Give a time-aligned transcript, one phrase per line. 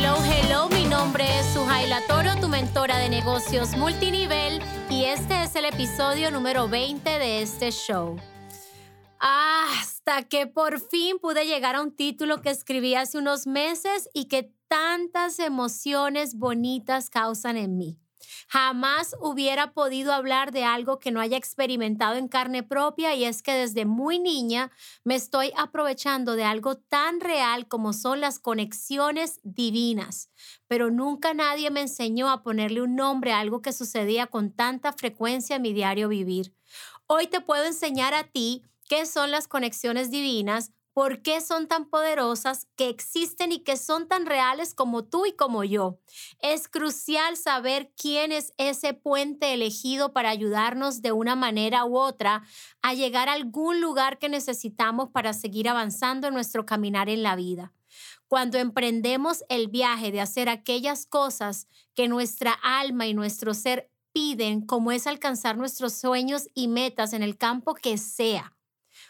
[0.00, 5.56] Hello, hello, mi nombre es Sujaila Toro, tu mentora de negocios multinivel y este es
[5.56, 8.16] el episodio número 20 de este show.
[9.18, 14.26] Hasta que por fin pude llegar a un título que escribí hace unos meses y
[14.26, 17.98] que tantas emociones bonitas causan en mí.
[18.48, 23.42] Jamás hubiera podido hablar de algo que no haya experimentado en carne propia y es
[23.42, 24.70] que desde muy niña
[25.04, 30.30] me estoy aprovechando de algo tan real como son las conexiones divinas,
[30.66, 34.92] pero nunca nadie me enseñó a ponerle un nombre a algo que sucedía con tanta
[34.92, 36.54] frecuencia en mi diario vivir.
[37.06, 41.88] Hoy te puedo enseñar a ti qué son las conexiones divinas, por qué son tan
[41.88, 46.00] poderosas, que existen y que son tan reales como tú y como yo.
[46.40, 52.42] Es crucial saber quién es ese puente elegido para ayudarnos de una manera u otra
[52.82, 57.36] a llegar a algún lugar que necesitamos para seguir avanzando en nuestro caminar en la
[57.36, 57.72] vida.
[58.26, 64.66] Cuando emprendemos el viaje de hacer aquellas cosas que nuestra alma y nuestro ser piden,
[64.66, 68.57] como es alcanzar nuestros sueños y metas en el campo que sea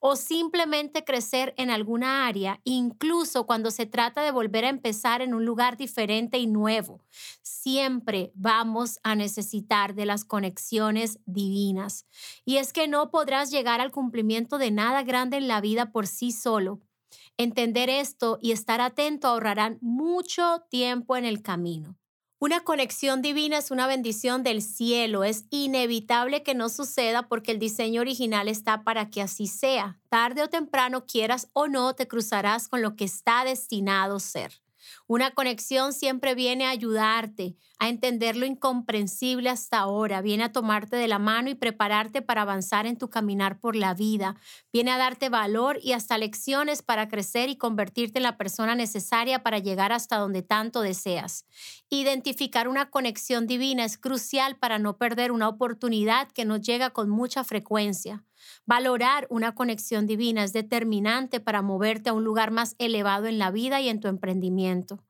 [0.00, 5.34] o simplemente crecer en alguna área, incluso cuando se trata de volver a empezar en
[5.34, 7.02] un lugar diferente y nuevo.
[7.42, 12.06] Siempre vamos a necesitar de las conexiones divinas.
[12.44, 16.06] Y es que no podrás llegar al cumplimiento de nada grande en la vida por
[16.06, 16.80] sí solo.
[17.36, 21.99] Entender esto y estar atento ahorrarán mucho tiempo en el camino.
[22.42, 25.24] Una conexión divina es una bendición del cielo.
[25.24, 29.98] Es inevitable que no suceda porque el diseño original está para que así sea.
[30.08, 34.62] Tarde o temprano, quieras o no, te cruzarás con lo que está destinado a ser.
[35.06, 40.96] Una conexión siempre viene a ayudarte a entender lo incomprensible hasta ahora, viene a tomarte
[40.96, 44.36] de la mano y prepararte para avanzar en tu caminar por la vida,
[44.72, 49.42] viene a darte valor y hasta lecciones para crecer y convertirte en la persona necesaria
[49.42, 51.46] para llegar hasta donde tanto deseas.
[51.88, 57.08] Identificar una conexión divina es crucial para no perder una oportunidad que nos llega con
[57.08, 58.24] mucha frecuencia.
[58.66, 63.50] Valorar una conexión divina es determinante para moverte a un lugar más elevado en la
[63.50, 65.04] vida y en tu emprendimiento.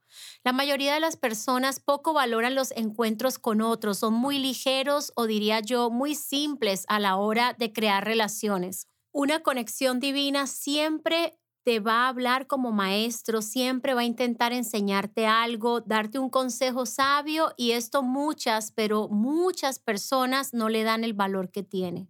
[0.44, 5.26] La mayoría de las personas poco valoran los encuentros con otros, son muy ligeros o
[5.26, 8.88] diría yo muy simples a la hora de crear relaciones.
[9.12, 15.26] Una conexión divina siempre te va a hablar como maestro, siempre va a intentar enseñarte
[15.26, 21.12] algo, darte un consejo sabio y esto muchas, pero muchas personas no le dan el
[21.12, 22.08] valor que tiene.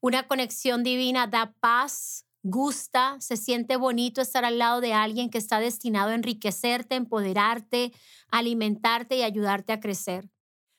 [0.00, 5.38] Una conexión divina da paz, gusta, se siente bonito estar al lado de alguien que
[5.38, 7.92] está destinado a enriquecerte, empoderarte,
[8.30, 10.30] alimentarte y ayudarte a crecer.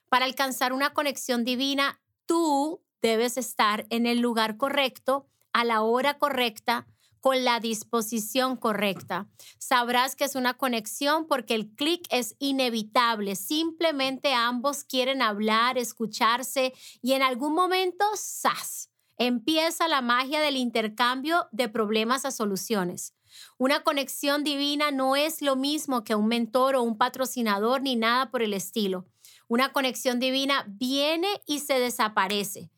[0.08, 6.18] Para alcanzar una conexión divina, tú debes estar en el lugar correcto, a la hora
[6.18, 6.88] correcta,
[7.20, 9.28] con la disposición correcta.
[9.58, 13.36] Sabrás que es una conexión porque el clic es inevitable.
[13.36, 18.90] Simplemente ambos quieren hablar, escucharse y en algún momento, ¡zas!
[19.22, 23.14] Empieza la magia del intercambio de problemas a soluciones.
[23.58, 28.32] Una conexión divina no es lo mismo que un mentor o un patrocinador ni nada
[28.32, 29.08] por el estilo.
[29.50, 32.72] Una conexión divina viene y se desaparece.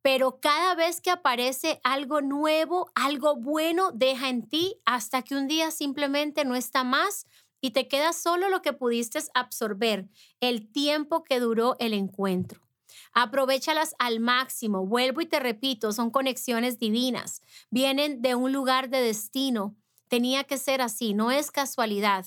[0.00, 5.46] Pero cada vez que aparece algo nuevo, algo bueno, deja en ti hasta que un
[5.46, 7.26] día simplemente no está más
[7.60, 10.08] y te queda solo lo que pudiste absorber,
[10.40, 12.62] el tiempo que duró el encuentro.
[13.12, 14.86] Aprovechalas al máximo.
[14.86, 17.42] Vuelvo y te repito, son conexiones divinas.
[17.70, 19.76] Vienen de un lugar de destino.
[20.08, 22.26] Tenía que ser así, no es casualidad.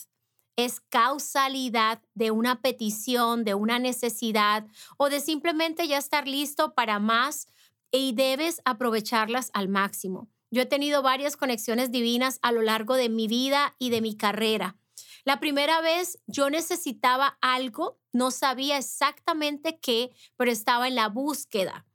[0.56, 4.66] Es causalidad de una petición, de una necesidad
[4.98, 7.48] o de simplemente ya estar listo para más
[7.92, 10.30] y debes aprovecharlas al máximo.
[10.52, 14.16] Yo he tenido varias conexiones divinas a lo largo de mi vida y de mi
[14.16, 14.78] carrera.
[15.26, 21.86] La primera vez yo necesitaba algo, no sabía exactamente qué, pero estaba en la búsqueda.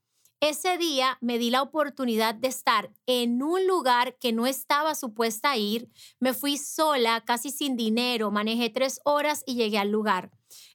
[0.40, 5.50] Ese día me di la oportunidad de estar en un lugar que no estaba supuesta
[5.50, 5.90] a ir.
[6.18, 10.30] Me fui sola, casi sin dinero, manejé tres horas y llegué al lugar.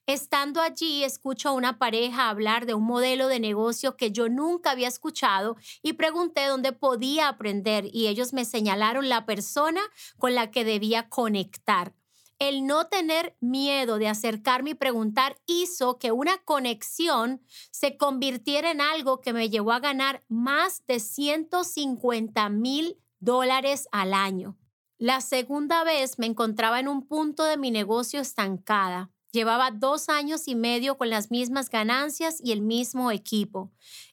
[0.08, 4.72] Estando allí, escucho a una pareja hablar de un modelo de negocio que yo nunca
[4.72, 9.82] había escuchado y pregunté dónde podía aprender y ellos me señalaron la persona
[10.18, 11.94] con la que debía conectar.
[12.38, 17.42] El no tener miedo de acercarme y preguntar hizo que una conexión
[17.72, 24.14] se convirtiera en algo que me llevó a ganar más de 150 mil dólares al
[24.14, 24.58] año.
[24.98, 29.12] La segunda vez me encontraba en un punto de mi negocio estancada.
[29.36, 33.70] Llevaba dos años y medio con las mismas ganancias y el mismo equipo.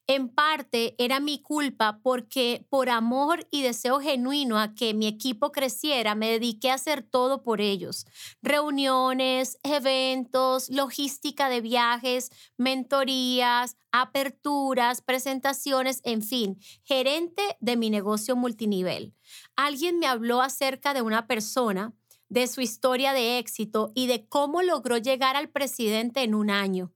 [0.09, 5.53] En parte era mi culpa porque por amor y deseo genuino a que mi equipo
[5.53, 8.05] creciera, me dediqué a hacer todo por ellos.
[8.43, 19.15] Reuniones, eventos, logística de viajes, mentorías, aperturas, presentaciones, en fin, gerente de mi negocio multinivel.
[19.55, 21.93] Alguien me habló acerca de una persona,
[22.33, 26.91] de su historia de éxito y de cómo logró llegar al presidente en un año.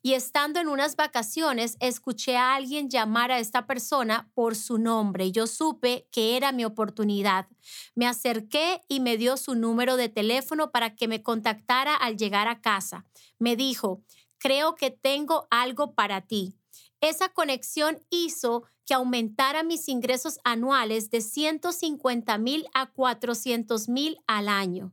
[0.00, 5.26] Y estando en unas vacaciones, escuché a alguien llamar a esta persona por su nombre
[5.26, 7.48] y yo supe que era mi oportunidad.
[7.96, 12.46] Me acerqué y me dio su número de teléfono para que me contactara al llegar
[12.46, 13.06] a casa.
[13.40, 14.04] Me dijo,
[14.38, 16.59] creo que tengo algo para ti.
[17.00, 24.48] Esa conexión hizo que aumentara mis ingresos anuales de 150 mil a 400 mil al
[24.48, 24.92] año.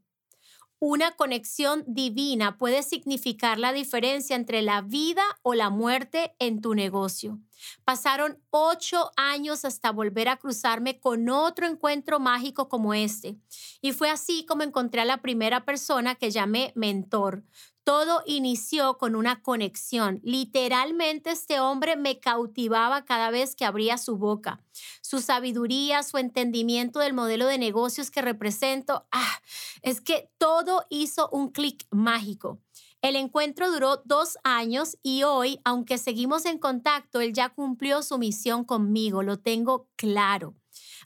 [0.80, 6.76] Una conexión divina puede significar la diferencia entre la vida o la muerte en tu
[6.76, 7.40] negocio.
[7.84, 13.38] Pasaron ocho años hasta volver a cruzarme con otro encuentro mágico como este.
[13.82, 17.44] Y fue así como encontré a la primera persona que llamé mentor.
[17.88, 20.20] Todo inició con una conexión.
[20.22, 24.60] Literalmente este hombre me cautivaba cada vez que abría su boca.
[25.00, 29.40] Su sabiduría, su entendimiento del modelo de negocios que represento, ah,
[29.84, 32.60] es que todo hizo un clic mágico.
[33.02, 38.18] El encuentro duró dos años y hoy, aunque seguimos en contacto, él ya cumplió su
[38.18, 40.56] misión conmigo, lo tengo claro.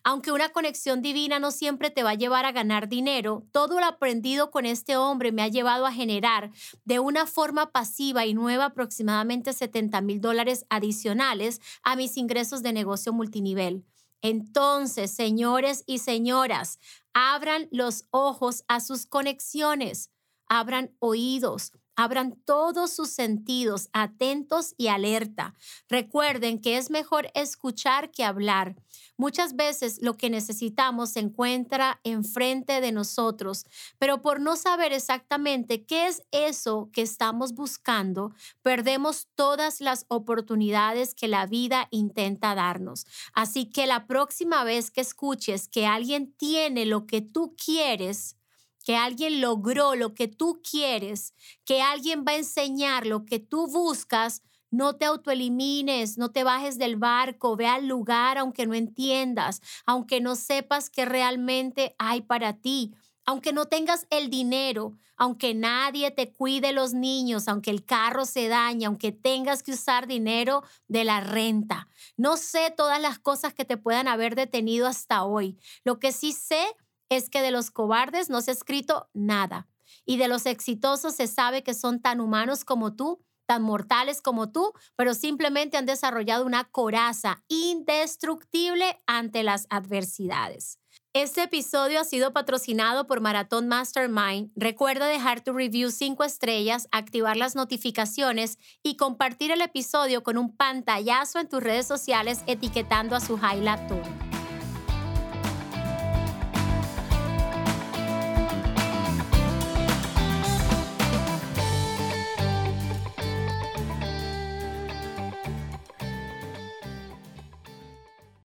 [0.03, 3.86] Aunque una conexión divina no siempre te va a llevar a ganar dinero, todo lo
[3.86, 6.51] aprendido con este hombre me ha llevado a generar
[6.86, 12.74] de una forma pasiva y nueva aproximadamente 70 mil dólares adicionales a mis ingresos de
[12.74, 13.86] negocio multinivel.
[14.21, 16.80] Entonces, señores y señoras,
[17.13, 20.12] abran los ojos a sus conexiones,
[20.48, 25.53] abran oídos, Abran todos sus sentidos atentos y alerta.
[25.89, 28.75] Recuerden que es mejor escuchar que hablar.
[29.17, 33.65] Muchas veces lo que necesitamos se encuentra enfrente de nosotros,
[33.99, 38.33] pero por no saber exactamente qué es eso que estamos buscando,
[38.63, 43.05] perdemos todas las oportunidades que la vida intenta darnos.
[43.33, 48.38] Así que la próxima vez que escuches que alguien tiene lo que tú quieres,
[48.83, 51.33] que alguien logró lo que tú quieres,
[51.65, 54.41] que alguien va a enseñar lo que tú buscas,
[54.71, 60.21] no te autoelimines, no te bajes del barco, ve al lugar aunque no entiendas, aunque
[60.21, 62.93] no sepas qué realmente hay para ti,
[63.25, 68.47] aunque no tengas el dinero, aunque nadie te cuide los niños, aunque el carro se
[68.47, 71.87] dañe, aunque tengas que usar dinero de la renta.
[72.17, 75.59] No sé todas las cosas que te puedan haber detenido hasta hoy.
[75.83, 76.65] Lo que sí sé
[77.11, 79.67] es que de los cobardes no se ha escrito nada.
[80.05, 84.51] Y de los exitosos se sabe que son tan humanos como tú, tan mortales como
[84.51, 90.79] tú, pero simplemente han desarrollado una coraza indestructible ante las adversidades.
[91.13, 94.53] Este episodio ha sido patrocinado por Maratón Mastermind.
[94.55, 100.55] Recuerda dejar tu review 5 estrellas, activar las notificaciones y compartir el episodio con un
[100.55, 104.30] pantallazo en tus redes sociales etiquetando a su Tour.